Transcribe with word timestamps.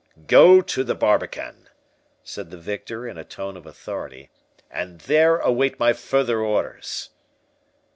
"Go 0.25 0.61
to 0.61 0.83
the 0.83 0.95
barbican," 0.95 1.69
said 2.23 2.49
the 2.49 2.57
victor, 2.57 3.07
in 3.07 3.19
a 3.19 3.23
tone 3.23 3.55
of 3.55 3.67
authority, 3.67 4.31
"and 4.71 5.01
there 5.01 5.39
wait 5.47 5.77
my 5.79 5.93
further 5.93 6.39
orders." 6.39 7.11